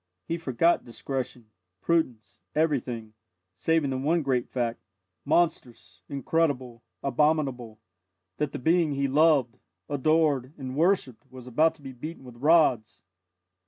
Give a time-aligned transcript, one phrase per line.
[0.25, 3.13] He forgot discretion, prudence, everything,
[3.53, 4.79] saving the one great fact
[5.25, 7.77] monstrous, incredible, abominable
[8.37, 13.03] that the being he loved, adored, and worshipped was about to be beaten with rods!